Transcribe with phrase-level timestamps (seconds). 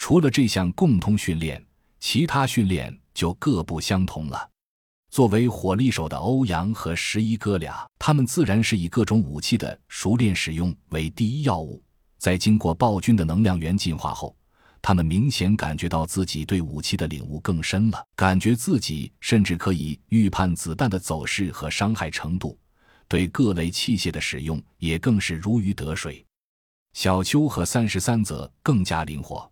[0.00, 1.62] 除了这项共通训练，
[2.00, 4.50] 其他训练就各不相同了。
[5.10, 11.82] 作为火力手的欧阳和十一哥俩，他们自然是以各种武器的熟练使用为第一要务。
[12.16, 14.34] 在经过暴君的能量源进化后，
[14.80, 22.58] 他们明显感觉到自己对武器的领悟更深了，感觉自己甚至可以预判子弹的走势和伤害程度，
[23.06, 26.24] 对各类器械的使用也更是如鱼得水。
[26.94, 29.48] 小邱和三十三则更加灵活，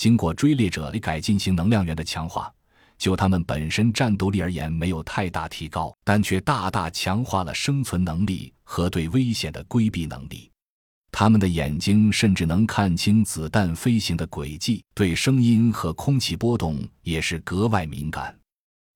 [0.00, 2.50] 经过追猎者 A 改进型能量源的强化。
[2.96, 10.50] 就他们本身战斗力而言，没有太大提高，但却大大强化了生存能力和对危险的规避能力。
[11.12, 18.34] 他们的眼睛甚至能看清子弹飞行的轨迹，对声音和空气波动也是格外敏感。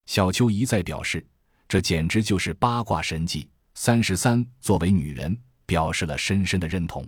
[0.06, 1.22] 小秋一再表示，
[1.68, 3.46] 这简直就是八卦神技。
[3.74, 7.06] 三十三作为女人，表示了深深的认同。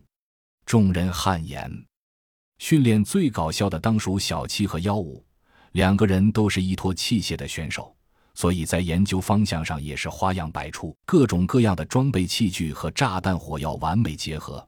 [0.67, 1.83] 众人汗颜。
[2.59, 5.25] 训练最搞笑的当属小七和幺五。
[5.73, 7.95] 两个人都是依托器械的选手，
[8.33, 14.67] 所以在研究方向上也是花样百出，各种各样的装备器具和炸弹火药完美结合，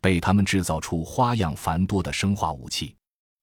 [0.00, 2.96] 被他们制造出花样繁多的生化武器。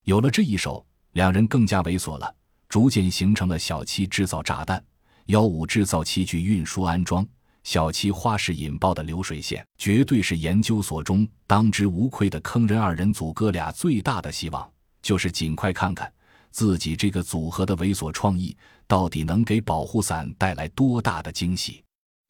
[0.03, 2.35] 有了这一手，两人更加猥琐了，
[2.67, 4.83] 逐渐形成了小七制造炸弹、
[5.27, 7.25] 幺五制造器具运输安装、
[7.65, 13.33] 小七花式引爆的流水线，绝对是研究所中当之无愧的坑人二人组。
[13.33, 14.71] 哥俩最大的希望
[15.01, 16.09] 就是尽快看看。
[16.51, 18.55] 自己这个组合的猥琐创意，
[18.85, 21.83] 到底能给保护伞带来多大的惊喜？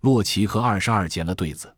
[0.03, 1.75] 洛奇和二十二结了对子，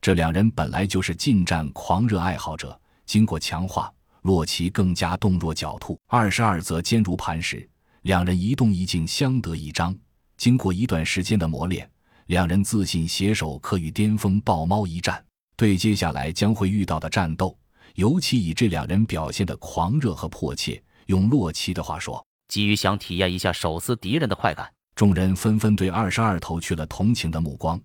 [0.00, 7.68] 这两人本来就是近战狂热爱好者，经过强化，洛奇更加动若狡兔，二十二则坚如磐石，
[8.02, 9.92] 两人一动一静，相得益彰。
[10.36, 11.90] 经过一段时间的磨练，
[12.30, 15.20] 两人自信携手可与巅峰豹猫一战。
[15.56, 17.58] 对接下来将会遇到的战斗，
[17.96, 20.80] 尤其以这两人表现的狂热和迫切。
[21.06, 27.80] 用洛奇的话说：“急于想体验一下手撕敌人的快感。”众人纷纷对二十二投去了同情的目光，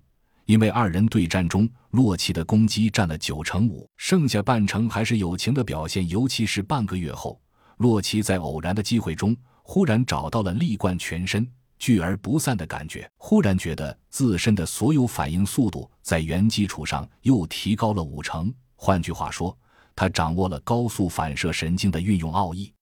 [0.45, 6.07] 因为二人对战中，洛奇的攻击占了九成五，剩下半成还是友情的表现。
[6.07, 7.41] 尤其是半个月后，
[7.77, 18.53] 洛奇在偶然的机会中，忽然找到了力贯全身、聚而不散的感觉，忽然觉得自身的所有反应速度在原基础上又提高了五成。
[18.75, 19.57] 换句话说，
[19.95, 22.73] 他掌握了高速反射神经的运用奥义。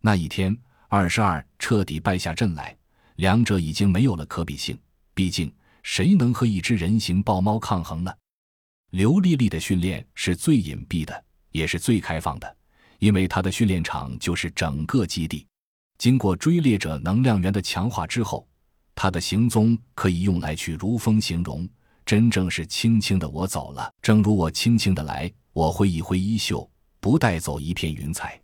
[0.00, 0.56] 那一天，
[0.88, 2.76] 二十二彻底败下阵来，
[3.16, 4.78] 两者已经没有了可比性。
[5.14, 5.52] 毕竟，
[5.82, 8.12] 谁能和一只人形豹猫抗衡呢？
[8.90, 12.56] 刘丽丽的训练是最隐蔽的，也是最开放的，
[12.98, 15.46] 因为她的训练场就是整个基地。
[16.02, 18.44] 经过追猎者能量源的强化之后，
[18.92, 21.68] 他的行踪可以用来去如风形容，
[22.04, 26.68] 真正是轻轻的我走了，正如我轻轻的来，我挥一挥衣袖，
[26.98, 28.36] 不带走一片云彩。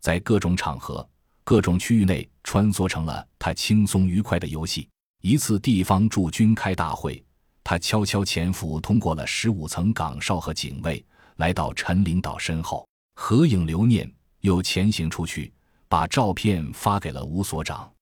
[0.00, 1.04] 在各种场合、
[1.42, 4.88] 各种区域内穿梭成了他轻松愉快的游戏。
[5.22, 7.20] 一次地方驻军开大会，
[7.64, 11.04] 他悄悄潜伏，通过了十五层岗哨和警卫，
[11.38, 12.86] 来到陈领导身后
[13.16, 14.08] 合影留念，
[14.42, 15.52] 又潜行出去，
[15.92, 17.92] 把照片发给了吴所长。